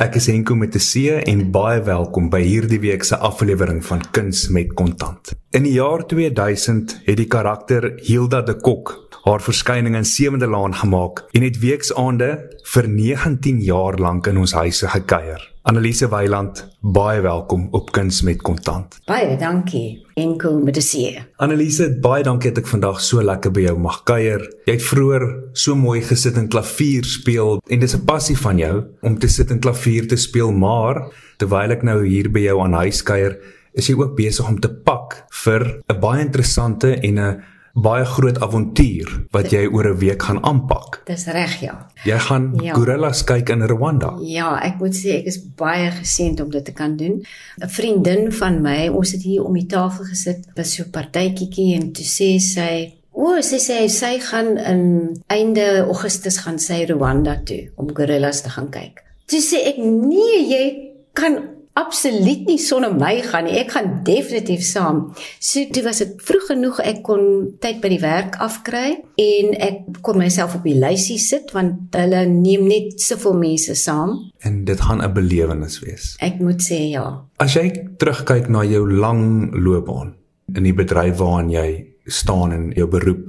Ek 0.00 0.14
is 0.16 0.30
Henko 0.30 0.54
met 0.56 0.74
'n 0.74 0.80
C 0.80 0.92
en 1.28 1.50
baie 1.52 1.82
welkom 1.84 2.30
by 2.30 2.40
hierdie 2.40 2.80
week 2.80 3.02
se 3.04 3.16
aflewering 3.16 3.84
van 3.84 4.00
Kuns 4.10 4.48
met 4.48 4.72
Kontant. 4.72 5.32
In 5.50 5.62
die 5.62 5.72
jaar 5.72 6.06
2000 6.06 7.02
het 7.04 7.16
die 7.16 7.26
karakter 7.26 7.92
Hilda 8.00 8.40
de 8.40 8.54
Kok 8.54 9.10
haar 9.24 9.42
verskyning 9.42 9.96
in 9.96 10.04
Sewende 10.04 10.46
Laan 10.46 10.74
gemaak 10.74 11.24
en 11.32 11.42
het 11.42 11.58
weeksaande 11.58 12.48
vir 12.62 12.88
19 12.88 13.60
jaar 13.60 13.98
lank 13.98 14.26
in 14.26 14.38
ons 14.38 14.52
huise 14.52 14.88
gekuier. 14.88 15.49
Annelise 15.62 16.08
Weiland, 16.08 16.62
baie 16.80 17.20
welkom 17.20 17.66
op 17.76 17.90
Kuns 17.92 18.22
met 18.24 18.40
Kontant. 18.42 18.94
Baie 19.04 19.34
dankie. 19.36 20.06
Enkel 20.16 20.56
met 20.64 20.78
die 20.78 20.82
see. 20.82 21.20
Annelise, 21.36 21.90
baie 22.00 22.24
dankie 22.24 22.48
dat 22.48 22.62
ek 22.62 22.70
vandag 22.70 23.02
so 23.04 23.20
lekker 23.20 23.52
by 23.52 23.66
jou 23.66 23.74
mag 23.76 23.98
kuier. 24.08 24.46
Jy 24.64 24.78
het 24.78 24.86
vroeër 24.86 25.26
so 25.52 25.76
mooi 25.76 26.00
gesit 26.00 26.40
en 26.40 26.48
klavier 26.48 27.04
speel 27.04 27.60
en 27.68 27.84
dis 27.84 27.94
'n 27.94 28.06
passie 28.08 28.38
van 28.40 28.56
jou 28.56 28.86
om 29.02 29.18
te 29.18 29.28
sit 29.28 29.50
en 29.50 29.60
klavier 29.60 30.08
te 30.08 30.16
speel, 30.16 30.50
maar 30.50 31.12
terwyl 31.36 31.76
ek 31.76 31.82
nou 31.82 32.06
hier 32.06 32.32
by 32.32 32.40
jou 32.40 32.60
aan 32.64 32.80
huis 32.80 33.02
kuier, 33.02 33.36
is 33.74 33.86
jy 33.86 33.94
ook 34.00 34.16
besig 34.16 34.48
om 34.48 34.58
te 34.60 34.68
pak 34.68 35.26
vir 35.44 35.82
'n 35.90 36.00
baie 36.00 36.24
interessante 36.24 36.96
en 36.96 37.18
'n 37.18 37.42
baie 37.74 38.04
groot 38.04 38.38
avontuur 38.42 39.26
wat 39.32 39.50
jy 39.52 39.66
oor 39.66 39.86
'n 39.94 39.98
week 39.98 40.22
gaan 40.22 40.42
aanpak. 40.44 41.02
Dis 41.06 41.26
reg, 41.26 41.60
ja. 41.60 41.86
Jy 42.04 42.18
gaan 42.18 42.54
Ja. 42.62 42.74
gorillas 42.74 43.24
kyk 43.24 43.48
in 43.50 43.62
Rwanda. 43.62 44.16
Ja, 44.22 44.58
ek 44.62 44.78
moet 44.78 44.94
sê 44.94 45.18
ek 45.18 45.26
is 45.26 45.38
baie 45.56 45.90
geseënd 45.90 46.40
om 46.40 46.50
dit 46.50 46.64
te 46.64 46.72
kan 46.72 46.96
doen. 46.96 47.22
'n 47.62 47.68
Vriendin 47.68 48.32
van 48.32 48.62
my, 48.62 48.88
ons 48.88 49.12
het 49.12 49.22
hier 49.22 49.44
om 49.44 49.54
die 49.54 49.66
tafel 49.66 50.04
gesit, 50.04 50.46
was 50.56 50.74
so 50.74 50.82
'n 50.82 50.90
partytjie 50.90 51.74
en 51.74 51.92
toe 51.92 52.04
sê 52.04 52.38
sy 52.40 52.92
O, 53.12 53.40
sy 53.42 53.56
sê 53.58 53.88
sy 53.88 54.18
gaan 54.20 54.56
in 54.56 55.16
einde 55.28 55.84
Augustus 55.86 56.38
gaan 56.38 56.58
sy 56.58 56.84
Rwanda 56.88 57.40
toe 57.44 57.68
om 57.76 57.88
gorillas 57.94 58.40
te 58.42 58.48
gaan 58.48 58.70
kyk. 58.70 59.02
Toe 59.26 59.40
sê 59.40 59.66
ek 59.66 59.78
nee, 59.78 60.48
jy 60.48 60.90
kan 61.12 61.38
absoluut 61.80 62.46
nie 62.48 62.58
sonder 62.60 62.92
my 62.94 63.20
gaan 63.24 63.46
nie. 63.48 63.56
Ek 63.60 63.72
gaan 63.74 63.90
definitief 64.06 64.62
saam. 64.66 65.02
So 65.42 65.64
toe 65.72 65.82
was 65.86 66.02
dit 66.02 66.20
vroeg 66.26 66.46
genoeg 66.52 66.80
ek 66.84 67.02
kon 67.06 67.24
tyd 67.62 67.80
by 67.82 67.90
die 67.94 68.00
werk 68.02 68.38
afkry 68.42 69.00
en 69.24 69.54
ek 69.56 70.00
kon 70.06 70.20
myself 70.20 70.56
op 70.58 70.66
die 70.68 70.76
lysie 70.78 71.18
sit 71.22 71.52
want 71.56 71.96
hulle 71.96 72.24
neem 72.30 72.66
net 72.70 73.00
soveel 73.02 73.38
mense 73.40 73.76
saam. 73.78 74.16
En 74.46 74.64
dit 74.64 74.80
gaan 74.80 75.02
'n 75.02 75.12
belewenis 75.12 75.80
wees. 75.80 76.16
Ek 76.20 76.40
moet 76.40 76.62
sê 76.62 76.90
ja. 76.90 77.24
As 77.38 77.54
jy 77.54 77.72
terugkyk 77.98 78.48
na 78.48 78.64
jou 78.64 78.84
lang 78.90 79.52
loopbaan 79.52 80.14
in 80.54 80.62
die 80.62 80.74
bedryf 80.74 81.18
waarin 81.18 81.50
jy 81.50 81.86
staan 82.06 82.52
in 82.52 82.72
jou 82.76 82.86
beroep, 82.86 83.24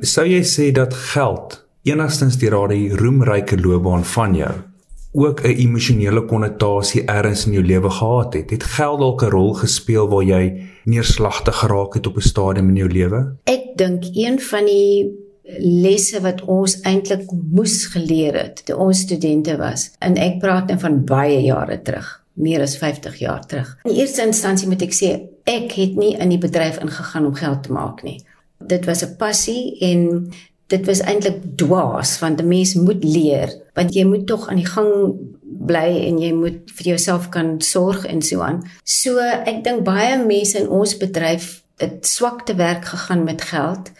sou 0.00 0.24
jy 0.26 0.42
sê 0.42 0.72
dat 0.72 0.94
geld 0.94 1.64
enigstens 1.84 2.38
deur 2.38 2.50
daardie 2.50 2.96
roemryke 2.96 3.56
loopbaan 3.60 4.04
van 4.04 4.34
jou 4.34 4.54
ook 5.14 5.40
'n 5.40 5.56
emosionele 5.56 6.24
konnotasie 6.24 7.04
ergens 7.04 7.46
in 7.46 7.52
jou 7.52 7.64
lewe 7.64 7.90
gehad 7.90 8.34
het? 8.34 8.50
Het 8.50 8.64
geld 8.64 8.98
dalk 8.98 9.22
'n 9.22 9.30
rol 9.30 9.52
gespeel 9.54 10.08
waar 10.08 10.24
jy 10.24 10.62
neerslagtig 10.84 11.56
geraak 11.56 11.94
het 11.94 12.06
op 12.06 12.16
'n 12.16 12.20
stadium 12.20 12.68
in 12.68 12.76
jou 12.76 12.90
lewe? 12.90 13.36
Ek 13.44 13.76
dink 13.76 14.04
een 14.12 14.40
van 14.40 14.64
die 14.64 15.22
lesse 15.58 16.20
wat 16.20 16.44
ons 16.44 16.80
eintlik 16.80 17.30
moes 17.52 17.86
geleer 17.86 18.34
het 18.34 18.64
toe 18.64 18.76
ons 18.76 19.00
studente 19.00 19.56
was 19.56 19.90
en 19.98 20.16
ek 20.16 20.38
praat 20.38 20.66
nou 20.66 20.78
van 20.78 21.04
baie 21.04 21.42
jare 21.42 21.82
terug 21.82 22.24
meer 22.32 22.60
as 22.60 22.76
50 22.76 23.18
jaar 23.18 23.46
terug. 23.46 23.78
In 23.84 23.94
eerste 23.94 24.24
instansie 24.26 24.68
moet 24.68 24.82
ek 24.82 24.94
sê 24.96 25.10
ek 25.44 25.72
het 25.72 25.96
nie 25.96 26.16
in 26.16 26.28
die 26.28 26.40
bedryf 26.40 26.80
ingegaan 26.82 27.26
om 27.26 27.34
geld 27.34 27.62
te 27.62 27.72
maak 27.72 28.02
nie. 28.02 28.24
Dit 28.58 28.84
was 28.84 29.04
'n 29.04 29.16
passie 29.16 29.76
en 29.80 30.30
dit 30.74 30.88
was 30.90 31.02
eintlik 31.06 31.40
dwaas 31.60 32.18
want 32.22 32.42
'n 32.42 32.48
mens 32.48 32.74
moet 32.74 33.04
leer 33.04 33.54
want 33.74 33.94
jy 33.94 34.04
moet 34.04 34.26
tog 34.26 34.48
aan 34.48 34.60
die 34.62 34.72
gang 34.76 34.92
bly 35.66 35.90
en 36.08 36.18
jy 36.20 36.32
moet 36.34 36.70
vir 36.76 36.86
jouself 36.94 37.28
kan 37.34 37.60
sorg 37.60 38.04
en 38.06 38.22
so 38.22 38.40
aan. 38.44 38.62
So 38.84 39.18
ek 39.22 39.64
dink 39.64 39.84
baie 39.86 40.18
mense 40.20 40.58
in 40.58 40.68
ons 40.68 40.96
bedryf 41.00 41.62
het 41.82 42.06
swak 42.06 42.44
te 42.46 42.54
werk 42.54 42.84
gegaan 42.84 43.24
met 43.24 43.42
geld 43.42 43.90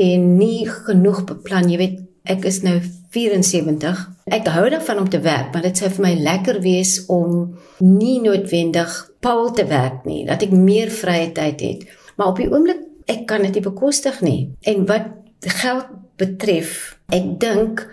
en 0.00 0.36
nie 0.36 0.66
genoeg 0.68 1.24
beplan. 1.28 1.70
Jy 1.70 1.78
weet, 1.80 2.00
ek 2.24 2.44
is 2.48 2.62
nou 2.62 2.78
74. 3.14 4.02
Ek 4.30 4.46
hou 4.54 4.68
daarvan 4.70 5.02
om 5.02 5.08
te 5.10 5.20
werk, 5.20 5.52
maar 5.52 5.66
dit 5.66 5.78
sou 5.78 5.90
vir 5.90 6.04
my 6.04 6.12
lekker 6.22 6.60
wees 6.62 6.98
om 7.10 7.56
nie 7.82 8.20
noodwendig 8.22 8.92
paal 9.20 9.50
te 9.54 9.66
werk 9.66 10.04
nie, 10.06 10.22
dat 10.28 10.44
ek 10.46 10.54
meer 10.54 10.92
vrye 10.94 11.32
tyd 11.36 11.64
het. 11.66 11.88
Maar 12.16 12.32
op 12.32 12.40
die 12.40 12.50
oomblik 12.50 12.86
ek 13.10 13.26
kan 13.26 13.42
dit 13.42 13.58
nie 13.58 13.64
bekostig 13.66 14.20
nie. 14.22 14.40
En 14.70 14.86
wat 14.86 15.10
geld 15.40 15.90
betref, 16.20 16.98
ek 17.08 17.38
dink 17.42 17.86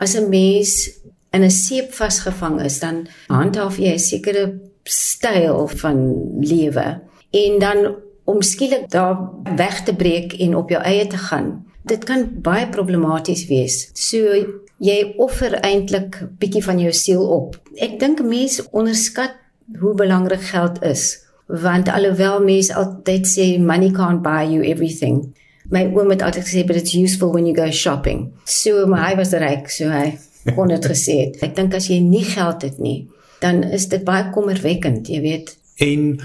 as 0.00 0.16
'n 0.16 0.28
mens 0.30 0.72
in 1.32 1.42
'n 1.44 1.50
seep 1.50 1.92
vasgevang 1.92 2.60
is, 2.64 2.80
dan 2.80 3.06
handhaaf 3.28 3.76
jy 3.78 3.92
'n 3.94 3.98
sekere 3.98 4.44
styl 4.84 5.68
van 5.68 5.98
lewe 6.40 7.00
en 7.30 7.58
dan 7.58 7.78
om 8.24 8.42
skielik 8.42 8.90
daar 8.90 9.18
weg 9.56 9.82
te 9.82 9.94
breek 9.94 10.32
en 10.32 10.56
op 10.56 10.70
jou 10.70 10.82
eie 10.82 11.06
te 11.06 11.16
gaan. 11.16 11.64
Dit 11.82 12.04
kan 12.04 12.28
baie 12.42 12.68
problematies 12.68 13.46
wees. 13.46 13.90
So 13.94 14.18
jy 14.82 15.14
offer 15.16 15.54
eintlik 15.62 16.18
bietjie 16.38 16.64
van 16.64 16.80
jou 16.82 16.92
siel 16.92 17.22
op. 17.22 17.56
Ek 17.78 18.00
dink 18.00 18.22
mense 18.22 18.66
onderskat 18.70 19.36
hoe 19.80 19.94
belangrik 19.94 20.42
geld 20.50 20.82
is, 20.82 21.22
want 21.46 21.88
alhoewel 21.88 22.42
mense 22.42 22.74
altyd 22.74 23.26
sê 23.26 23.46
money 23.62 23.92
can't 23.94 24.22
buy 24.22 24.42
you 24.42 24.64
everything. 24.66 25.34
My 25.70 25.84
oom 25.90 26.12
het 26.14 26.22
altyd 26.22 26.46
gesê 26.46 26.64
but 26.66 26.78
it's 26.78 26.94
useful 26.94 27.32
when 27.34 27.46
you 27.46 27.56
go 27.56 27.70
shopping. 27.70 28.30
So 28.44 28.86
maar 28.86 29.08
hy 29.08 29.14
was 29.18 29.34
ryk, 29.34 29.70
so 29.70 29.90
hy 29.90 30.18
kon 30.54 30.70
dit 30.70 30.84
gesê 30.86 31.20
het. 31.24 31.40
Ek 31.42 31.56
dink 31.56 31.74
as 31.74 31.88
jy 31.90 31.98
nie 32.04 32.24
geld 32.24 32.62
het 32.62 32.78
nie, 32.82 33.08
dan 33.42 33.64
is 33.74 33.88
dit 33.90 34.04
baie 34.06 34.28
kommerwekkend, 34.34 35.10
jy 35.10 35.22
weet. 35.24 35.56
En 35.82 36.20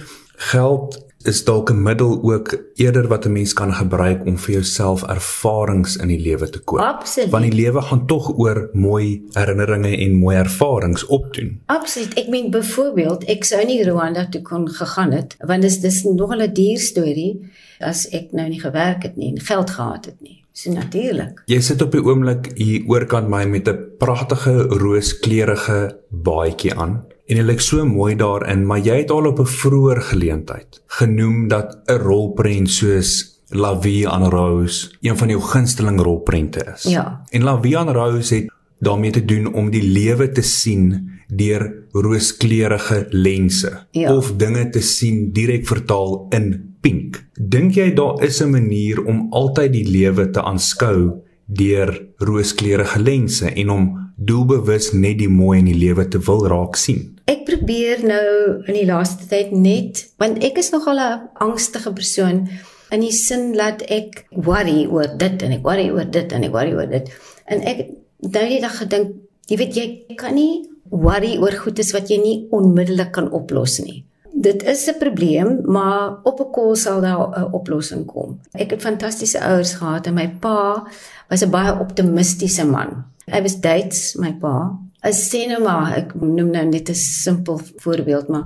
geld 0.51 0.99
is 1.25 1.43
dalk 1.43 1.69
'n 1.69 1.81
middel 1.83 2.19
ook 2.23 2.63
eerder 2.75 3.07
wat 3.07 3.25
'n 3.25 3.31
mens 3.31 3.53
kan 3.53 3.73
gebruik 3.73 4.25
om 4.25 4.37
vir 4.37 4.53
jouself 4.53 5.03
ervarings 5.03 5.95
in 5.95 6.07
die 6.07 6.19
lewe 6.19 6.49
te 6.49 6.59
koop. 6.59 6.79
Absoluut. 6.79 7.29
Want 7.29 7.43
die 7.43 7.61
lewe 7.61 7.81
gaan 7.81 8.05
tog 8.05 8.37
oor 8.37 8.69
mooi 8.73 9.21
herinneringe 9.31 9.97
en 9.97 10.15
mooi 10.15 10.35
ervarings 10.35 11.05
opdoen. 11.05 11.61
Absoluut. 11.65 12.13
Ek 12.13 12.27
meen 12.27 12.51
byvoorbeeld, 12.51 13.23
ek 13.23 13.43
sou 13.43 13.65
nie 13.65 13.83
Rwanda 13.83 14.27
toe 14.29 14.41
kon 14.41 14.69
gegaan 14.69 15.11
het 15.11 15.35
want 15.39 15.61
dit 15.61 15.71
is 15.71 15.79
dis 15.79 16.03
nog 16.03 16.35
'n 16.35 16.53
duur 16.53 16.79
storie 16.79 17.39
as 17.79 18.09
ek 18.09 18.31
nou 18.31 18.49
nie 18.49 18.59
gewerk 18.59 19.03
het 19.03 19.15
nie 19.15 19.31
en 19.31 19.39
geld 19.39 19.69
gehad 19.69 20.05
het 20.05 20.21
nie. 20.21 20.43
So 20.51 20.71
natuurlik. 20.71 21.43
Jy 21.45 21.61
sit 21.63 21.81
op 21.81 21.91
die 21.91 22.03
oomblik 22.03 22.51
hier 22.55 22.83
oorkant 22.87 23.29
my 23.31 23.45
met 23.45 23.67
'n 23.67 23.79
pragtige 23.97 24.67
rooskleurige 24.67 25.97
baadjie 26.09 26.75
aan 26.75 27.05
en 27.31 27.37
dit 27.39 27.45
lyk 27.47 27.61
so 27.63 27.85
mooi 27.87 28.15
daarin, 28.19 28.65
maar 28.67 28.79
jy 28.83 28.97
het 29.05 29.11
al 29.11 29.25
op 29.29 29.39
'n 29.39 29.45
vroeër 29.47 30.01
geleentheid 30.11 30.81
genoem 30.99 31.47
dat 31.47 31.77
'n 31.87 31.97
rolprent 32.03 32.69
soos 32.69 33.39
La 33.53 33.73
Vie 33.81 34.05
en 34.07 34.29
Rose 34.29 34.89
een 35.01 35.17
van 35.17 35.27
jou 35.27 35.41
gunsteling 35.41 36.01
rolprente 36.01 36.65
is. 36.75 36.83
Ja. 36.83 37.21
En 37.31 37.43
La 37.43 37.59
Vie 37.61 37.75
en 37.77 37.93
Rose 37.93 38.35
het 38.35 38.51
daarmee 38.79 39.11
te 39.11 39.25
doen 39.25 39.53
om 39.53 39.69
die 39.71 39.83
lewe 39.83 40.31
te 40.31 40.41
sien 40.41 41.09
deur 41.27 41.73
rooskleurige 41.91 43.05
lense 43.09 43.85
Ja. 43.91 44.15
of 44.15 44.33
dinge 44.37 44.69
te 44.69 44.81
sien 44.81 45.31
direk 45.31 45.67
vertaal 45.67 46.25
in 46.29 46.75
pink. 46.81 47.25
Dink 47.41 47.73
jy 47.73 47.93
daar 47.93 48.23
is 48.23 48.41
'n 48.41 48.49
manier 48.49 49.03
om 49.05 49.27
altyd 49.31 49.73
die 49.73 49.87
lewe 49.89 50.29
te 50.29 50.41
aanskou 50.43 51.11
deur 51.47 52.01
rooskleurige 52.17 52.99
lense 52.99 53.45
en 53.53 53.69
om 53.69 54.11
doelbewus 54.17 54.91
net 54.93 55.17
die 55.17 55.29
mooi 55.29 55.59
in 55.59 55.65
die 55.65 55.77
lewe 55.77 56.07
te 56.07 56.19
wil 56.19 56.47
raak 56.47 56.75
sien? 56.75 57.19
Ek 57.31 57.45
probeer 57.47 58.01
nou 58.03 58.27
in 58.67 58.75
die 58.75 58.87
laaste 58.87 59.27
tyd 59.29 59.53
net 59.55 60.03
want 60.19 60.41
ek 60.43 60.57
is 60.59 60.71
nogal 60.73 60.99
'n 60.99 61.29
angstige 61.45 61.93
persoon 61.95 62.49
in 62.91 62.99
die 63.05 63.15
sin 63.15 63.53
dat 63.55 63.83
ek 63.87 64.25
worry 64.47 64.83
oor 64.85 65.07
dit 65.17 65.43
en 65.45 65.51
ek 65.55 65.63
worry 65.63 65.87
oor 65.89 66.07
dit 66.17 66.33
en 66.35 66.43
ek 66.43 66.51
worry 66.51 66.73
oor 66.75 66.89
dit. 66.91 67.07
En 67.47 67.61
ek 67.61 67.87
nou 68.19 68.45
die 68.49 68.59
dag 68.59 68.75
gedink, 68.83 69.15
jy 69.47 69.57
weet 69.57 69.75
jy 69.75 70.15
kan 70.17 70.35
nie 70.35 70.67
worry 70.91 71.37
oor 71.37 71.55
goedes 71.55 71.93
wat 71.95 72.11
jy 72.11 72.19
nie 72.19 72.37
onmiddellik 72.51 73.13
kan 73.15 73.31
oplos 73.31 73.79
nie. 73.79 74.03
Dit 74.33 74.63
is 74.63 74.87
'n 74.87 74.99
probleem, 74.99 75.61
maar 75.63 76.19
op 76.23 76.39
'n 76.39 76.51
kol 76.51 76.75
sal 76.75 77.01
daar 77.01 77.31
'n 77.31 77.53
oplossing 77.53 78.05
kom. 78.05 78.39
Ek 78.53 78.71
het 78.71 78.81
fantastiese 78.81 79.39
ouers 79.39 79.73
gehad 79.73 80.07
en 80.07 80.13
my 80.13 80.27
pa 80.27 80.83
was 81.29 81.43
'n 81.43 81.51
baie 81.51 81.79
optimistiese 81.79 82.65
man. 82.65 83.05
Hy 83.25 83.41
was 83.41 83.61
Duits, 83.61 84.15
my 84.15 84.33
pa. 84.33 84.77
Nou 85.01 85.61
maar, 85.63 85.95
ek 85.97 86.13
noem 86.13 86.51
nou 86.51 86.65
net 86.65 86.89
'n 86.89 86.93
simpel 86.93 87.59
voorbeeld, 87.75 88.27
maar 88.27 88.45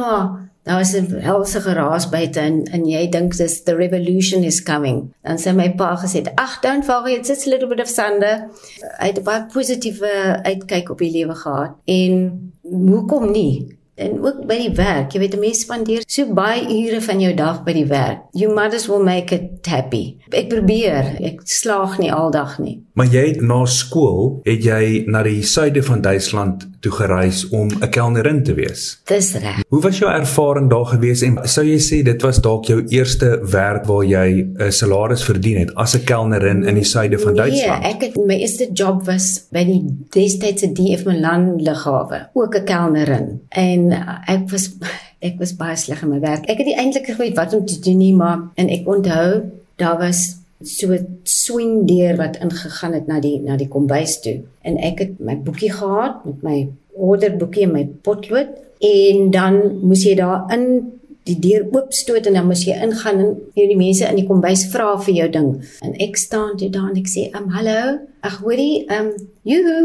maar 0.00 0.50
daar 0.62 0.78
was 0.78 0.92
'n 0.92 1.20
helse 1.20 1.60
geraas 1.60 2.08
buite 2.08 2.40
en 2.40 2.64
en 2.64 2.84
jy 2.84 3.08
dink 3.08 3.36
dis 3.36 3.62
the 3.62 3.74
revolution 3.74 4.42
is 4.42 4.62
coming. 4.62 5.14
Dan 5.22 5.38
sê 5.38 5.54
my 5.54 5.74
pa 5.74 5.96
gesê, 5.96 6.22
"Ag, 6.34 6.60
don't 6.60 6.86
worry, 6.86 7.12
it's 7.12 7.28
just 7.28 7.46
a 7.46 7.50
little 7.50 7.68
bit 7.68 7.80
of 7.80 7.92
thunder." 7.92 8.48
Hy 8.98 9.06
het 9.06 9.18
'n 9.18 9.22
baie 9.22 9.46
positiewe 9.52 10.42
uitkyk 10.42 10.90
op 10.90 10.98
die 10.98 11.10
lewe 11.10 11.34
gehad. 11.34 11.70
En 11.84 12.52
hoekom 12.62 13.30
nie? 13.30 13.78
En 13.94 14.18
ook 14.24 14.40
by 14.46 14.56
die 14.58 14.72
werk, 14.74 15.12
jy 15.14 15.20
weet 15.22 15.34
'n 15.36 15.40
mens 15.40 15.60
spandeer 15.60 16.02
so 16.06 16.32
baie 16.34 16.62
ure 16.66 17.00
van 17.00 17.20
jou 17.20 17.34
dag 17.34 17.62
by 17.64 17.72
die 17.72 17.86
werk. 17.86 18.18
You 18.32 18.54
might 18.54 18.74
as 18.74 18.88
well 18.88 19.02
make 19.02 19.34
it 19.34 19.66
happy. 19.66 20.16
Ek 20.30 20.48
probeer, 20.48 21.16
ek 21.22 21.40
slaag 21.44 21.98
nie 21.98 22.12
aldag 22.12 22.58
nie. 22.58 22.82
Maar 22.94 23.06
jy 23.06 23.26
het 23.28 23.40
na 23.40 23.64
skool 23.66 24.40
het 24.44 24.64
jy 24.64 25.04
na 25.06 25.22
die 25.22 25.42
suide 25.42 25.82
van 25.82 26.00
Duitsland 26.00 26.68
toe 26.84 26.92
gereis 26.92 27.48
om 27.48 27.68
'n 27.68 27.88
kelnerin 27.88 28.42
te 28.42 28.54
wees. 28.54 29.00
Dis 29.04 29.32
reg. 29.32 29.62
Hoe 29.68 29.80
was 29.80 29.98
jou 29.98 30.10
ervaring 30.10 30.70
daar 30.70 30.86
gewees 30.86 31.22
en 31.22 31.38
sou 31.42 31.64
jy 31.66 31.78
sê 31.78 32.02
dit 32.04 32.22
was 32.22 32.40
dalk 32.40 32.66
jou 32.66 32.84
eerste 32.88 33.40
werk 33.42 33.84
waar 33.86 34.04
jy 34.04 34.46
'n 34.58 34.72
salaris 34.72 35.24
verdien 35.24 35.58
het 35.58 35.74
as 35.74 35.94
'n 35.94 36.04
kelnerin 36.04 36.64
in 36.64 36.74
die 36.74 36.84
suide 36.84 37.18
van 37.18 37.34
Duitsland? 37.34 37.82
Nee, 37.82 37.92
ek 37.92 38.00
het 38.00 38.16
my 38.26 38.34
eerste 38.34 38.68
job 38.72 39.04
was 39.06 39.46
by 39.50 39.64
die 39.64 39.82
destydse 40.10 40.72
DF 40.72 41.04
Milan 41.04 41.62
lughawe, 41.62 42.28
ook 42.32 42.56
'n 42.56 42.64
kelnerin. 42.64 43.40
En 43.48 43.92
ek 44.26 44.50
was 44.50 44.70
ek 45.28 45.38
was 45.38 45.56
baie 45.56 45.76
sleg 45.76 46.02
in 46.02 46.08
my 46.08 46.20
werk. 46.20 46.44
Ek 46.44 46.58
het 46.58 46.66
nie 46.66 46.76
eintlik 46.76 47.06
geweet 47.06 47.36
wat 47.36 47.54
om 47.54 47.64
te 47.66 47.80
doen 47.80 47.96
nie, 47.96 48.14
maar 48.14 48.38
en 48.54 48.68
ek 48.68 48.86
onthou 48.86 49.42
daar 49.76 49.98
was 49.98 50.43
so 50.64 50.96
swing 51.28 51.84
deur 51.88 52.16
wat 52.16 52.38
ingegaan 52.42 52.96
het 52.96 53.06
na 53.06 53.20
die 53.20 53.38
na 53.44 53.56
die 53.60 53.68
kombuis 53.68 54.18
toe. 54.24 54.40
En 54.62 54.78
ek 54.80 55.02
het 55.04 55.20
my 55.20 55.36
boekie 55.36 55.72
gehad 55.72 56.24
met 56.24 56.42
my 56.42 56.58
orderboekie 56.94 57.66
en 57.66 57.74
my 57.74 57.84
potlood 58.06 58.52
en 58.84 59.30
dan 59.34 59.60
moes 59.82 60.04
jy 60.06 60.14
daar 60.18 60.46
in 60.54 60.66
die 61.24 61.38
deur 61.40 61.64
oopstoot 61.72 62.26
en 62.28 62.36
dan 62.36 62.48
moes 62.48 62.64
jy 62.68 62.76
ingaan 62.84 63.20
en 63.22 63.30
jy 63.56 63.68
die 63.70 63.78
mense 63.80 64.08
in 64.08 64.18
die 64.20 64.26
kombuis 64.28 64.66
vra 64.72 64.94
vir 65.06 65.14
jou 65.20 65.28
ding. 65.36 65.52
En 65.84 65.94
ek 66.06 66.18
staan 66.20 66.56
toe 66.60 66.70
daar 66.72 66.90
en 66.90 66.98
ek 67.00 67.08
sê 67.10 67.28
um 67.36 67.48
hallo 67.54 67.78
ag 68.24 68.40
hoorie 68.42 68.84
um 68.92 69.12
joho 69.48 69.78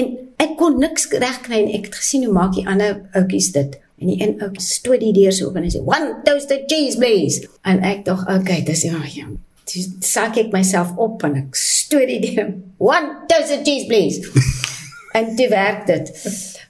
en 0.00 0.10
ek 0.42 0.58
kon 0.60 0.78
niks 0.80 1.08
regkry 1.12 1.62
en 1.62 1.72
ek 1.78 1.88
het 1.90 2.02
gesien 2.02 2.26
hoe 2.26 2.34
maak 2.34 2.56
die 2.58 2.66
ander 2.68 3.00
ouppies 3.16 3.52
dit. 3.56 3.78
En 4.02 4.10
die 4.10 4.18
een 4.18 4.36
ou 4.42 4.50
stoot 4.58 5.00
die 5.00 5.14
deur 5.16 5.32
so 5.32 5.48
oop 5.48 5.56
en 5.60 5.68
hy 5.68 5.72
sê 5.72 5.80
one 5.86 6.18
toasted 6.26 6.68
cheese 6.68 7.00
please. 7.00 7.48
En 7.64 7.80
ek 7.86 8.04
dog 8.08 8.26
okay 8.28 8.60
dis 8.66 8.84
ja 8.88 9.00
ja 9.14 9.30
Toe 9.64 9.82
sak 10.04 10.36
ek 10.40 10.52
myself 10.54 10.92
op 11.00 11.22
en 11.26 11.36
ek 11.44 11.56
stoot 11.58 12.08
die 12.10 12.20
deur. 12.24 12.52
One 12.82 13.24
dozen 13.30 13.64
cheese 13.66 13.86
please. 13.86 14.28
en 15.18 15.34
dit 15.36 15.48
werk 15.52 15.86
dit. 15.86 16.12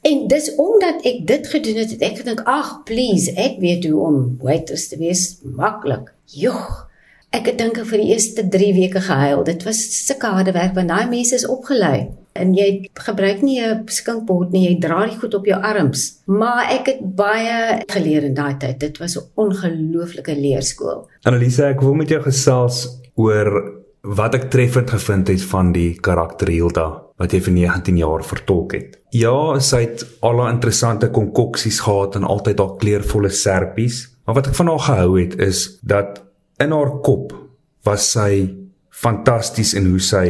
En 0.03 0.25
dis 0.29 0.49
omdat 0.59 1.05
ek 1.07 1.27
dit 1.27 1.47
gedoen 1.47 1.83
het, 1.83 1.91
het 1.95 2.03
ek 2.03 2.17
gedink, 2.23 2.43
"Ag, 2.51 2.83
please, 2.85 3.33
ek 3.39 3.61
weet 3.63 3.87
hoe 3.87 4.01
om 4.01 4.17
waiters 4.43 4.89
te 4.89 4.99
wees 4.99 5.39
maklik." 5.43 6.15
Jogg. 6.27 6.89
Ek 7.31 7.47
het 7.47 7.59
dink 7.59 7.79
vir 7.79 7.99
die 7.99 8.13
eerste 8.13 8.49
3 8.49 8.75
weke 8.75 9.01
gehuil. 9.01 9.45
Dit 9.45 9.63
was 9.63 10.07
sulke 10.07 10.27
harde 10.27 10.53
werk 10.53 10.75
want 10.75 10.89
daai 10.89 11.09
mense 11.09 11.35
is 11.35 11.47
opgelei 11.47 12.11
en 12.35 12.55
jy 12.55 12.89
gebruik 12.95 13.43
nie 13.43 13.61
'n 13.61 13.89
skinkbord 13.89 14.53
nie, 14.53 14.69
jy 14.69 14.81
dra 14.81 15.07
dit 15.07 15.19
goed 15.19 15.35
op 15.35 15.47
jou 15.47 15.61
arms. 15.61 16.23
Maar 16.27 16.71
ek 16.71 16.87
het 16.87 17.01
baie 17.17 17.83
geleer 17.87 18.25
in 18.25 18.35
daai 18.35 18.57
tyd. 18.59 18.81
Dit 18.81 18.99
was 18.99 19.17
'n 19.17 19.29
ongelooflike 19.35 20.35
leerskool. 20.35 21.09
Annelise, 21.23 21.65
ek 21.65 21.81
wil 21.81 21.95
met 21.95 22.09
jou 22.09 22.23
gesels 22.23 23.01
oor 23.15 23.83
wat 24.03 24.35
ek 24.35 24.51
treffend 24.51 24.91
gevind 24.91 25.29
het 25.29 25.43
van 25.43 25.73
die 25.73 25.95
karakter 26.01 26.49
Hilda 26.49 27.03
wat 27.17 27.33
jy 27.33 27.41
vir 27.41 27.53
19 27.53 27.97
jaar 27.97 28.25
vertolk 28.25 28.73
het. 28.73 28.99
Ja, 29.15 29.59
sy 29.61 29.85
het 29.85 30.03
al 30.21 30.41
haar 30.41 30.53
interessante 30.53 31.11
konkoksies 31.11 31.81
gehad 31.81 32.17
en 32.17 32.25
altyd 32.25 32.59
haar 32.59 32.77
kleurvolle 32.81 33.31
serpies, 33.31 34.09
maar 34.27 34.35
wat 34.35 34.47
ek 34.51 34.55
van 34.55 34.67
haar 34.67 34.85
gehou 34.89 35.21
het 35.21 35.39
is 35.39 35.79
dat 35.83 36.23
in 36.59 36.73
haar 36.73 36.99
kop 37.01 37.33
was 37.85 38.11
sy 38.11 38.51
fantasties 38.91 39.75
in 39.75 39.87
hoe 39.87 40.01
sy 40.01 40.27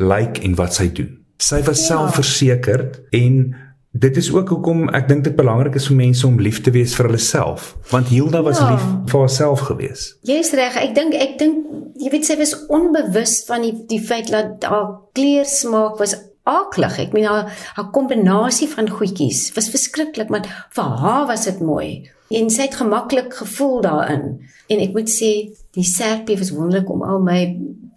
lyk 0.00 0.40
en 0.44 0.56
wat 0.56 0.74
sy 0.74 0.88
doen. 0.92 1.19
Sy 1.40 1.62
was 1.64 1.80
ja. 1.80 1.94
selfversekerd 1.94 3.00
en 3.16 3.42
dit 3.90 4.16
is 4.16 4.28
ook 4.30 4.52
hoekom 4.54 4.84
ek 4.94 5.08
dink 5.08 5.24
dit 5.26 5.34
belangrik 5.34 5.74
is 5.80 5.88
vir 5.90 5.98
mense 5.98 6.26
om 6.26 6.38
lief 6.38 6.60
te 6.62 6.70
wees 6.74 6.94
vir 6.94 7.08
hulle 7.08 7.22
self, 7.22 7.72
want 7.90 8.12
Hilda 8.12 8.44
was 8.46 8.60
ja. 8.62 8.70
lief 8.70 8.84
vir 9.10 9.24
haarself 9.24 9.64
gewees. 9.66 10.04
Jy's 10.28 10.52
reg. 10.54 10.78
Ek 10.78 10.94
dink 10.94 11.16
ek 11.18 11.38
dink 11.40 11.64
jy 12.00 12.12
weet 12.12 12.28
sy 12.28 12.36
was 12.40 12.54
onbewus 12.70 13.40
van 13.48 13.66
die 13.66 13.74
die 13.90 14.02
feit 14.04 14.30
dat 14.30 14.68
haar 14.68 14.92
kleursmaak 15.16 15.98
was 16.00 16.14
aaklig. 16.48 17.00
Ek 17.06 17.16
meen 17.16 17.28
haar 17.28 17.50
haar 17.76 17.90
kombinasie 17.94 18.70
van 18.70 18.90
goedjies 18.90 19.48
was 19.56 19.72
verskriklik, 19.72 20.30
maar 20.30 20.46
vir 20.76 20.96
haar 21.02 21.26
was 21.32 21.48
dit 21.48 21.60
mooi. 21.64 21.90
En 22.30 22.50
sy 22.50 22.68
het 22.68 22.76
gemaklik 22.78 23.34
gevoel 23.34 23.80
daarin. 23.82 24.26
En 24.70 24.82
ek 24.82 24.92
moet 24.94 25.10
sê 25.10 25.30
die 25.74 25.86
serpie 25.86 26.38
was 26.38 26.52
wonderlik 26.54 26.90
om 26.90 27.02
al 27.02 27.18
my 27.26 27.40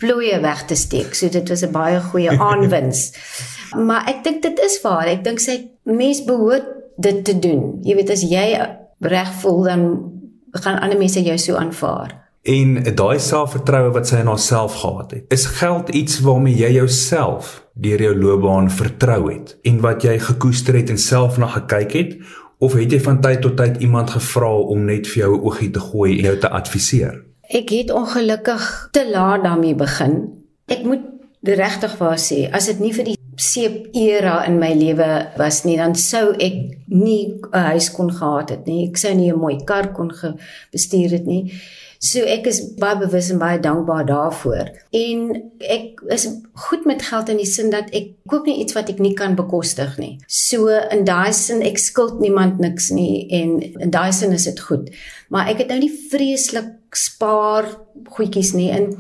plooie 0.02 0.40
weg 0.42 0.66
te 0.66 0.76
steek. 0.76 1.14
So 1.14 1.30
dit 1.30 1.50
was 1.50 1.62
'n 1.62 1.72
baie 1.72 2.00
goeie 2.02 2.34
aanwins. 2.50 3.14
maar 3.76 4.08
ek 4.08 4.24
dink 4.24 4.42
dit 4.42 4.60
is 4.60 4.82
waar. 4.82 5.06
Ek 5.08 5.24
dink 5.24 5.40
sy 5.40 5.70
mens 5.84 6.24
behoort 6.26 6.66
dit 6.98 7.24
te 7.26 7.40
doen. 7.40 7.80
Jy 7.82 7.96
weet 7.96 8.10
as 8.10 8.22
jy 8.22 8.58
reg 9.00 9.34
voel 9.42 9.64
dan 9.64 10.12
gaan 10.52 10.80
ander 10.80 10.98
mense 10.98 11.22
jou 11.22 11.38
so 11.38 11.56
aanvaar. 11.56 12.22
En 12.44 12.76
daai 12.96 13.20
selfvertroue 13.20 13.94
wat 13.96 14.08
sy 14.08 14.20
in 14.20 14.28
haarself 14.28 14.74
gehad 14.82 15.12
het, 15.12 15.26
is 15.32 15.46
geld 15.46 15.90
iets 15.90 16.20
waarmee 16.20 16.58
jy 16.60 16.74
jouself 16.76 17.62
deur 17.74 18.02
jou 18.02 18.16
loopbaan 18.20 18.68
vertrou 18.70 19.32
het 19.32 19.56
en 19.64 19.80
wat 19.82 20.04
jy 20.04 20.18
gekoester 20.20 20.76
het 20.76 20.92
en 20.92 21.00
self 21.00 21.38
na 21.40 21.48
gekyk 21.48 21.96
het 21.96 22.18
of 22.64 22.74
het 22.80 22.92
jy 22.96 23.00
van 23.04 23.20
tyd 23.22 23.42
tot 23.44 23.58
tyd 23.60 23.82
iemand 23.84 24.14
gevra 24.16 24.52
om 24.74 24.86
net 24.88 25.08
vir 25.12 25.24
jou 25.24 25.32
'n 25.36 25.44
oogie 25.48 25.72
te 25.72 25.80
gooi 25.80 26.18
en 26.18 26.24
jou 26.24 26.38
te 26.38 26.50
adviseer? 26.50 27.24
Ek 27.50 27.70
het 27.70 27.92
ongelukkig 27.92 28.88
te 28.92 29.10
laat 29.10 29.44
daarmee 29.44 29.76
begin. 29.76 30.44
Ek 30.68 30.84
moet 30.84 31.04
regtig 31.44 31.98
waar 31.98 32.18
sê, 32.18 32.48
as 32.52 32.66
dit 32.66 32.80
nie 32.80 32.94
vir 32.94 33.06
die 33.06 33.18
seep 33.36 33.90
era 33.94 34.46
in 34.48 34.60
my 34.60 34.74
lewe 34.74 35.28
was 35.38 35.64
nie, 35.64 35.78
dan 35.78 35.96
sou 35.96 36.34
ek 36.40 36.54
nie 36.88 37.40
'n 37.52 37.60
huis 37.60 37.92
kon 37.92 38.12
gehad 38.12 38.50
het 38.50 38.66
nie. 38.66 38.90
Ek 38.90 38.98
sou 38.98 39.14
nie 39.14 39.32
'n 39.32 39.40
mooi 39.40 39.64
kar 39.66 39.92
kon 39.92 40.12
bestuur 40.72 41.10
het 41.12 41.26
nie. 41.26 41.52
So 42.04 42.26
ek 42.28 42.50
is 42.52 42.60
baie 42.82 42.98
bewus 43.00 43.30
en 43.32 43.40
baie 43.40 43.60
dankbaar 43.64 44.04
daarvoor. 44.10 44.72
En 45.00 45.22
ek 45.64 46.02
is 46.12 46.26
goed 46.66 46.84
met 46.90 47.06
geld 47.08 47.32
in 47.32 47.40
die 47.40 47.48
sin 47.48 47.72
dat 47.72 47.94
ek 47.96 48.10
koop 48.28 48.50
nie 48.50 48.58
iets 48.60 48.76
wat 48.76 48.92
ek 48.92 49.00
nie 49.00 49.14
kan 49.16 49.38
bekostig 49.40 49.96
nie. 50.02 50.18
So 50.28 50.68
in 50.68 51.06
daai 51.08 51.32
sin 51.38 51.64
ek 51.64 51.80
skuld 51.80 52.20
niemand 52.20 52.60
niks 52.60 52.92
nie 52.92 53.24
en 53.40 53.56
in 53.64 53.94
daai 53.94 54.12
sin 54.12 54.36
is 54.36 54.50
dit 54.50 54.60
goed. 54.68 54.92
Maar 55.32 55.54
ek 55.54 55.64
het 55.64 55.72
nou 55.72 55.80
nie 55.86 55.94
vreeslik 56.12 56.98
spaar 57.00 57.72
goedjies 58.18 58.52
nie 58.58 58.70
in 58.76 58.92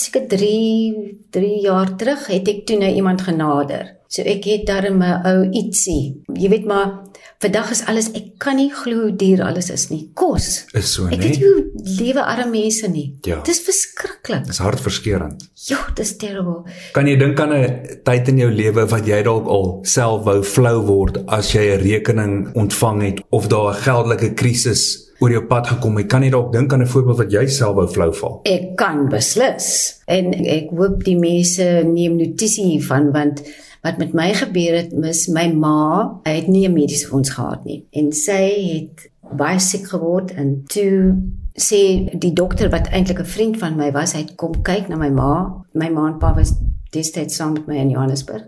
seker 0.00 0.24
3 0.32 1.28
3 1.36 1.52
jaar 1.68 1.92
terug 2.00 2.24
het 2.32 2.48
ek 2.48 2.64
toe 2.66 2.80
nou 2.80 2.88
iemand 2.88 3.28
genader. 3.28 3.95
So 4.08 4.22
ek 4.22 4.44
het 4.44 4.66
daar 4.66 4.90
'n 4.90 5.02
ou 5.02 5.50
ietsie. 5.50 6.22
Jy 6.34 6.48
weet 6.48 6.66
maar 6.66 7.06
Vandag 7.36 7.68
is 7.70 7.82
alles 7.84 8.06
ek 8.16 8.38
kan 8.40 8.56
nie 8.56 8.70
glo 8.72 9.02
hoe 9.04 9.16
duur 9.20 9.42
alles 9.44 9.66
is 9.68 9.90
nie. 9.90 10.06
Kos. 10.16 10.64
Is 10.72 10.94
so 10.94 11.04
nie. 11.04 11.18
Ek 11.18 11.20
weet 11.20 11.42
hoe 11.42 11.90
lewe 11.98 12.22
arme 12.24 12.46
mense 12.54 12.88
nie. 12.88 13.10
Ja. 13.28 13.42
Dis 13.44 13.60
verskriklik. 13.66 14.46
Dis 14.48 14.62
hartverskeurende. 14.64 15.44
Ja, 15.68 15.82
dis 15.98 16.14
terrible. 16.16 16.62
Kan 16.96 17.10
jy 17.10 17.18
dink 17.20 17.40
aan 17.40 17.52
'n 17.52 18.00
tyd 18.08 18.28
in 18.32 18.38
jou 18.38 18.48
lewe 18.50 18.86
wat 18.88 19.04
jy 19.06 19.20
dalk 19.22 19.50
al 19.52 19.80
self 19.84 20.24
wou 20.24 20.42
flou 20.42 20.80
word 20.86 21.26
as 21.28 21.52
jy 21.52 21.76
'n 21.76 21.82
rekening 21.82 22.54
ontvang 22.54 23.02
het 23.02 23.20
of 23.30 23.48
daar 23.48 23.74
'n 23.74 23.82
geldelike 23.84 24.32
krisis 24.34 25.12
oor 25.20 25.30
jou 25.30 25.44
pad 25.44 25.66
gekom 25.66 25.96
het? 25.96 26.08
Kan 26.08 26.22
jy 26.22 26.30
dalk 26.30 26.52
dink 26.52 26.72
aan 26.72 26.82
'n 26.82 26.86
voorbeeld 26.86 27.18
wat 27.18 27.32
jy 27.32 27.46
self 27.46 27.74
wou 27.74 27.86
flou 27.86 28.12
val? 28.14 28.40
Ek 28.44 28.76
kan 28.76 29.08
beslis. 29.08 30.00
En 30.06 30.32
ek 30.32 30.70
hoop 30.70 31.04
die 31.04 31.18
mense 31.18 31.84
neem 31.84 32.16
notisie 32.16 32.64
hiervan 32.64 33.12
want 33.12 33.42
wat 33.86 33.98
met 34.02 34.14
my 34.18 34.32
gebeur 34.34 34.74
het, 34.80 34.92
mis 34.92 35.26
my 35.30 35.46
ma, 35.54 36.20
hy 36.26 36.34
het 36.40 36.48
nie 36.50 36.66
'n 36.66 36.74
mediese 36.74 37.06
fonds 37.06 37.30
gehad 37.30 37.64
nie 37.64 37.84
en 37.92 38.12
sy 38.12 38.42
het 38.74 39.06
baie 39.38 39.58
siek 39.58 39.86
geword 39.90 40.34
en 40.34 40.62
toe 40.70 41.14
sê 41.56 42.10
die 42.12 42.32
dokter 42.32 42.70
wat 42.70 42.90
eintlik 42.92 43.20
'n 43.20 43.24
vriend 43.24 43.58
van 43.58 43.76
my 43.76 43.90
was, 43.92 44.12
hy 44.12 44.20
het 44.20 44.34
kom 44.36 44.62
kyk 44.62 44.88
na 44.88 44.96
my 44.96 45.10
ma. 45.10 45.64
My 45.72 45.88
ma 45.88 46.06
en 46.06 46.18
pa 46.18 46.34
was 46.34 46.52
destyds 46.90 47.36
saam 47.36 47.52
met 47.52 47.66
my 47.66 47.76
in 47.76 47.90
Johannesburg. 47.90 48.44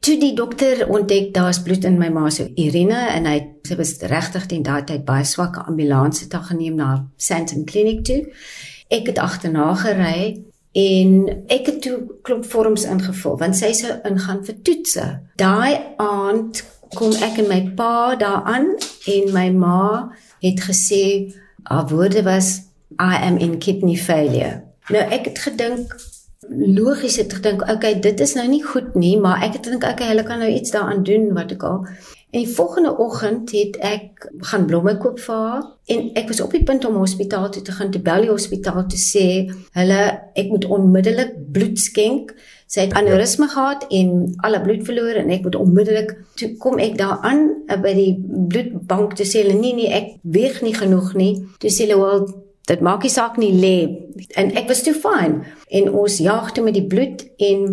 Toe 0.00 0.18
die 0.18 0.34
dokter 0.34 0.88
ontdek 0.88 1.34
daar's 1.34 1.62
bloed 1.62 1.84
in 1.84 1.98
my 1.98 2.08
ma 2.08 2.30
se 2.30 2.50
urine 2.56 3.08
en 3.14 3.24
hy 3.26 3.52
sy 3.62 3.76
was 3.76 3.98
regtig 3.98 4.46
teen 4.46 4.62
daai 4.62 4.84
tyd 4.84 5.04
baie 5.04 5.24
swak 5.24 5.56
ambulans 5.56 6.20
het 6.20 6.32
haar 6.32 6.42
geneem 6.42 6.74
na 6.74 7.08
Sandton 7.16 7.64
Clinic 7.64 8.04
toe. 8.04 8.32
Ek 8.88 9.06
het 9.06 9.18
agterna 9.18 9.74
gery 9.74 10.42
en 10.72 11.28
ek 11.52 11.66
het 11.68 11.80
toe 11.84 11.96
klop 12.24 12.44
vorms 12.48 12.84
ingevul 12.88 13.36
want 13.40 13.58
sy 13.58 13.72
sou 13.76 13.92
ingaan 14.08 14.44
vir 14.46 14.56
toetse. 14.64 15.06
Daai 15.40 15.96
aand 16.00 16.62
kom 16.96 17.12
ek 17.24 17.40
en 17.42 17.48
my 17.48 17.60
pa 17.76 18.14
daaraan 18.20 18.72
en 19.12 19.32
my 19.34 19.48
ma 19.56 19.82
het 20.44 20.64
gesê 20.68 21.04
haar 21.68 21.88
woorde 21.92 22.24
was 22.24 22.62
I 23.00 23.16
am 23.26 23.36
in 23.36 23.58
kidney 23.58 23.96
failure. 23.96 24.62
Nou 24.90 25.02
ek 25.02 25.30
het 25.30 25.38
gedink 25.38 25.94
logies 26.50 27.16
het 27.16 27.32
gedink 27.32 27.62
okay 27.70 27.94
dit 28.00 28.20
is 28.20 28.34
nou 28.34 28.48
nie 28.48 28.62
goed 28.64 28.96
nie 28.98 29.14
maar 29.20 29.44
ek 29.46 29.60
het 29.60 29.68
gedink 29.68 29.86
okay 29.86 30.08
hulle 30.10 30.24
kan 30.26 30.42
nou 30.42 30.50
iets 30.50 30.74
daaraan 30.74 31.04
doen 31.06 31.30
wat 31.36 31.54
ek 31.54 31.62
al 31.68 31.84
En 32.32 32.40
die 32.40 32.54
volgende 32.54 32.96
oggend 32.96 33.50
het 33.52 33.76
ek 33.84 34.22
gaan 34.48 34.62
blomme 34.64 34.94
koop 34.96 35.18
vir 35.20 35.36
haar 35.36 35.64
en 35.92 36.06
ek 36.16 36.30
was 36.30 36.38
op 36.40 36.54
die 36.56 36.62
punt 36.64 36.84
om 36.88 36.94
hospitaal 36.96 37.50
toe 37.52 37.60
te 37.62 37.74
gaan 37.76 37.90
te 37.92 38.00
bel 38.00 38.24
die 38.24 38.30
hospitaal 38.32 38.86
te 38.88 38.96
sê 38.96 39.24
hulle 39.76 39.98
ek 40.40 40.48
moet 40.48 40.64
onmiddellik 40.64 41.34
bloed 41.52 41.76
skenk. 41.78 42.32
Sy 42.72 42.86
het 42.86 42.96
aneurisme 42.96 43.50
gehad 43.52 43.84
en 43.92 44.14
alle 44.48 44.62
bloed 44.64 44.80
verloor 44.88 45.18
en 45.20 45.28
ek 45.36 45.44
moet 45.44 45.58
onmiddellik 45.60 46.14
toe 46.40 46.48
kom 46.62 46.80
ek 46.80 46.96
daaraan 47.02 47.44
eh, 47.68 47.76
by 47.76 47.92
die 48.00 48.14
bloedbank 48.24 49.12
te 49.20 49.28
sê 49.28 49.44
hulle 49.44 49.58
nee 49.60 49.76
nee 49.76 49.92
ek 49.92 50.16
weeg 50.24 50.62
nie 50.64 50.72
genoeg 50.78 51.12
nie. 51.20 51.34
Toe 51.60 51.68
sê 51.68 51.84
hulle 51.84 52.00
wel 52.00 52.24
dit 52.72 52.80
maak 52.80 53.04
nie 53.04 53.12
saak 53.12 53.36
nie 53.42 53.52
lê 53.60 53.76
en 54.40 54.56
ek 54.56 54.72
was 54.72 54.80
toe 54.88 54.96
fyn 54.96 55.42
en 55.68 55.92
ons 55.92 56.18
jaag 56.24 56.54
toe 56.56 56.64
met 56.64 56.80
die 56.80 56.88
bloed 56.88 57.28
en 57.44 57.68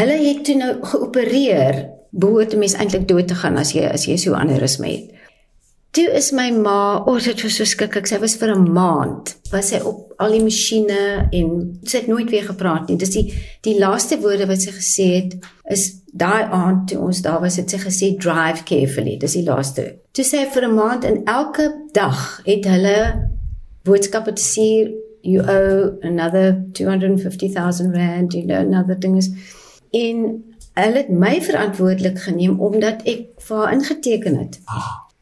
hulle 0.00 0.18
het 0.24 0.44
toe 0.48 0.56
nou 0.64 0.72
geopereer 0.94 1.97
behoort 2.10 2.54
'n 2.54 2.58
mens 2.58 2.74
eintlik 2.74 3.08
dood 3.08 3.28
te 3.28 3.34
gaan 3.34 3.56
as 3.56 3.72
jy 3.72 3.84
as 3.84 4.06
jy 4.06 4.16
so 4.16 4.34
aneurisme 4.34 4.86
het. 4.86 5.10
Toe 5.90 6.10
is 6.12 6.32
my 6.32 6.50
ma, 6.50 6.98
o, 6.98 7.14
oh, 7.14 7.20
dit 7.20 7.42
was 7.42 7.56
so 7.56 7.64
skrikkelik. 7.64 8.06
Sy 8.06 8.18
was 8.18 8.36
vir 8.36 8.54
'n 8.54 8.72
maand, 8.72 9.36
was 9.50 9.68
sy 9.68 9.80
op 9.80 10.12
al 10.18 10.30
die 10.30 10.42
masjiene 10.42 11.28
en 11.32 11.78
sy 11.82 11.98
het 11.98 12.06
nooit 12.06 12.30
weer 12.30 12.44
gepraat 12.44 12.88
nie. 12.88 12.96
Dis 12.96 13.10
die 13.10 13.32
die 13.62 13.78
laaste 13.78 14.20
woorde 14.20 14.46
wat 14.46 14.60
sy 14.62 14.70
gesê 14.70 15.06
het 15.14 15.36
is 15.70 16.02
daai 16.12 16.44
aand 16.50 16.88
toe 16.88 16.98
ons 16.98 17.22
daar 17.22 17.40
was, 17.40 17.56
het 17.56 17.70
sy 17.70 17.78
gesê 17.78 18.16
drive 18.16 18.64
carefully. 18.64 19.16
Dis 19.16 19.32
die 19.32 19.44
laaste. 19.44 19.98
Toe 20.12 20.24
sê 20.24 20.46
vir 20.52 20.64
'n 20.68 20.74
maand 20.74 21.04
en 21.04 21.24
elke 21.24 21.72
dag 21.92 22.42
het 22.44 22.64
hulle 22.64 23.28
boodskappe 23.84 24.32
te 24.32 24.42
stuur 24.42 24.92
you 25.22 25.40
owe 25.40 25.98
another 26.02 26.64
250,000 26.72 27.92
rand, 27.92 28.34
you 28.34 28.44
know, 28.44 28.60
another 28.60 28.94
thing 28.94 29.16
is 29.16 29.30
in 29.92 30.44
hulle 30.84 31.02
het 31.02 31.10
my 31.10 31.34
verantwoordelik 31.42 32.18
geneem 32.26 32.60
omdat 32.60 33.02
ek 33.08 33.26
vir 33.48 33.56
haar 33.56 33.74
ingeteken 33.76 34.38
het. 34.38 34.58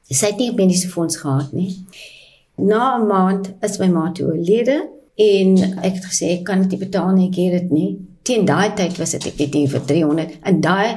Sy 0.09 0.33
het 0.33 0.39
nie 0.39 0.51
'n 0.51 0.55
mediese 0.55 0.89
fonds 0.89 1.17
gehad 1.17 1.53
nie. 1.53 1.85
Na 2.57 2.97
'n 2.99 3.07
maand 3.07 3.53
is 3.63 3.79
my 3.79 3.89
ma 3.89 4.11
toe 4.13 4.27
oorlede 4.27 4.89
en 5.15 5.57
ek 5.83 5.95
het 5.95 6.05
gesê 6.05 6.31
ek 6.39 6.45
kan 6.45 6.63
dit 6.63 6.71
nie 6.71 6.79
betaal 6.79 7.11
nie, 7.13 7.29
ek 7.29 7.37
het 7.37 7.61
dit 7.61 7.71
nie. 7.71 7.99
Teen 8.23 8.45
daai 8.45 8.75
tyd 8.75 8.99
was 8.99 9.11
dit 9.11 9.27
ek 9.27 9.39
het 9.39 9.55
hier 9.55 9.69
vir 9.69 9.85
300 9.85 10.39
en 10.43 10.61
daai 10.61 10.97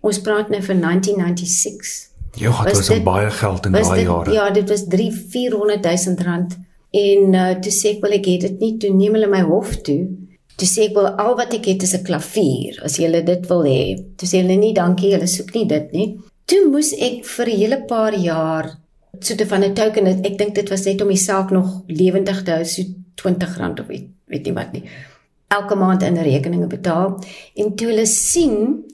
ons 0.00 0.20
praat 0.20 0.48
nou 0.48 0.62
van 0.62 0.80
1996. 0.80 2.08
Ja, 2.34 2.64
dit 2.64 2.76
was, 2.76 2.88
was 2.88 3.02
baie 3.02 3.30
geld 3.30 3.66
in 3.66 3.72
daai 3.72 4.02
jare. 4.04 4.32
Ja, 4.32 4.50
dit 4.50 4.68
was 4.68 4.86
3 4.88 5.12
400 5.12 5.82
000 5.82 6.16
rand 6.16 6.58
En 6.90 7.34
uh, 7.34 7.50
toe 7.62 7.70
sê 7.70 7.94
ek 7.94 8.02
wel 8.02 8.16
ek 8.18 8.26
het 8.32 8.46
dit 8.48 8.62
nie 8.64 8.72
toe 8.82 8.90
neem 8.94 9.14
hulle 9.14 9.30
my 9.30 9.44
hof 9.46 9.76
toe. 9.86 10.00
Toe 10.60 10.68
sê 10.68 10.90
ek 10.90 10.96
wel 10.98 11.06
al 11.24 11.38
wat 11.38 11.54
ek 11.56 11.70
het 11.70 11.86
is 11.86 11.94
'n 11.96 12.04
klavier 12.04 12.76
as 12.84 12.98
jy 13.00 13.08
dit 13.24 13.46
wil 13.48 13.62
hê. 13.64 13.96
Toe 14.16 14.28
sê 14.28 14.42
hulle 14.42 14.56
nie 14.60 14.74
dankie, 14.74 15.12
hulle 15.14 15.26
soek 15.26 15.54
nie 15.54 15.64
dit 15.64 15.92
nie. 15.92 16.08
Toe 16.46 16.68
moes 16.68 16.92
ek 16.92 17.24
vir 17.24 17.46
'n 17.48 17.60
hele 17.60 17.78
paar 17.88 18.12
jaar 18.12 18.76
soete 19.20 19.46
van 19.46 19.64
'n 19.64 19.74
token 19.74 20.06
ek 20.06 20.38
dink 20.38 20.54
dit 20.54 20.68
was 20.70 20.84
net 20.84 21.00
om 21.00 21.08
die 21.08 21.16
saak 21.16 21.50
nog 21.50 21.82
lewendig 21.88 22.44
te 22.44 22.50
hou 22.52 22.64
so 22.64 22.82
R20 23.16 23.80
of 23.80 23.86
weet, 23.86 24.08
weet 24.28 24.44
nie 24.44 24.52
wat 24.52 24.72
nie. 24.72 24.84
Elke 25.48 25.74
maand 25.74 26.02
in 26.02 26.16
rekeninge 26.16 26.66
betaal 26.66 27.18
en 27.56 27.76
toe 27.76 27.88
hulle 27.88 28.06
sien 28.06 28.84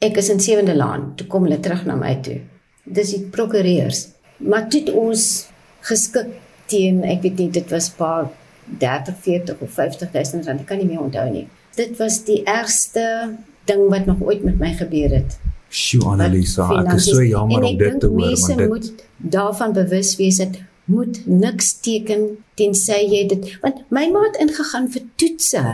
ek 0.00 0.16
is 0.16 0.28
in 0.28 0.40
sewende 0.40 0.74
laan, 0.74 1.12
toe 1.16 1.26
kom 1.26 1.42
hulle 1.42 1.60
terug 1.60 1.84
na 1.86 1.96
my 1.96 2.14
toe. 2.22 2.40
Dis 2.84 3.10
die 3.10 3.26
prokureurs. 3.30 4.08
Maar 4.38 4.68
dit 4.68 4.90
ons 4.90 5.48
geskik 5.80 6.26
teen 6.66 7.02
ek 7.04 7.22
weet 7.22 7.38
nie 7.38 7.50
dit 7.50 7.70
was 7.70 7.90
paar 7.90 8.30
30 8.78 9.14
40 9.20 9.60
of 9.60 9.70
50000 9.70 10.46
rand 10.46 10.60
ek 10.60 10.66
kan 10.66 10.80
nie 10.80 10.86
meer 10.86 11.00
onthou 11.00 11.26
nie. 11.30 11.46
Dit 11.78 11.96
was 11.98 12.22
die 12.26 12.42
ergste 12.44 13.34
ding 13.68 13.88
wat 13.92 14.06
nog 14.06 14.20
ooit 14.20 14.42
met 14.44 14.58
my 14.58 14.72
gebeur 14.78 15.14
het. 15.14 15.38
Sjoe 15.68 16.06
Annelisa 16.14 16.68
ek 16.80 16.94
is 16.96 17.10
so 17.10 17.22
jammer 17.24 17.62
om 17.62 17.76
dit 17.76 18.00
te 18.00 18.08
hoor 18.08 18.32
maar 18.32 18.56
dit 18.56 18.68
moet 18.68 18.90
daarvan 19.16 19.72
bewus 19.76 20.16
wees 20.16 20.40
dat 20.40 20.60
moet 20.88 21.20
niks 21.26 21.74
teken 21.84 22.28
tensy 22.56 23.00
jy 23.04 23.26
dit 23.28 23.50
want 23.64 23.84
my 23.92 24.06
ma 24.12 24.24
het 24.30 24.40
ingegaan 24.44 24.88
vir 24.92 25.04
toetse. 25.20 25.64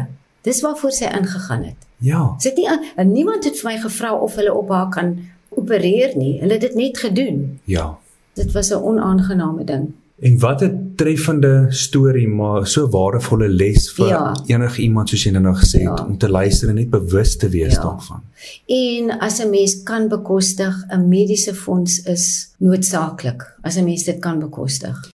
Dis 0.44 0.60
waarvoor 0.60 0.92
sy 0.92 1.08
ingegaan 1.08 1.62
het. 1.70 1.86
Ja. 2.04 2.34
Sy 2.38 2.50
het 2.50 2.58
nie 2.58 2.68
en 2.70 3.12
niemand 3.12 3.46
het 3.48 3.60
vir 3.60 3.70
my 3.70 3.76
gevra 3.86 4.14
of 4.26 4.34
hulle 4.40 4.52
op 4.52 4.72
haar 4.74 4.90
kan 4.92 5.14
opereer 5.54 6.16
nie. 6.18 6.40
Hulle 6.42 6.58
het 6.58 6.66
dit 6.66 6.74
net 6.74 6.98
gedoen. 6.98 7.60
Ja. 7.70 7.94
Dit 8.34 8.52
was 8.52 8.70
'n 8.74 8.82
onaangename 8.82 9.64
ding 9.64 9.94
En 10.18 10.38
wat 10.38 10.62
'n 10.62 10.92
treffende 10.96 11.66
storie, 11.68 12.28
maar 12.28 12.66
so 12.66 12.88
waardevolle 12.88 13.48
les 13.48 13.92
vir 13.92 14.08
ja. 14.08 14.36
enige 14.46 14.82
iemand 14.82 15.08
soos 15.08 15.24
jy 15.24 15.30
nou 15.30 15.54
gesê 15.54 15.82
het 15.82 15.98
ja. 15.98 16.06
om 16.06 16.18
te 16.18 16.28
luister 16.28 16.68
en 16.68 16.74
net 16.74 16.90
bewus 16.90 17.36
te 17.36 17.48
wees 17.48 17.74
ja. 17.74 17.82
daarvan. 17.82 18.22
En 18.66 19.18
as 19.18 19.38
'n 19.42 19.50
mens 19.50 19.82
kan 19.82 20.08
bekostig, 20.08 20.84
'n 20.88 21.08
mediese 21.08 21.54
fonds 21.54 21.98
is 21.98 22.54
noodsaaklik 22.58 23.56
as 23.62 23.76
'n 23.76 23.84
mens 23.84 24.04
dit 24.04 24.18
kan 24.18 24.38
bekostig. 24.38 25.13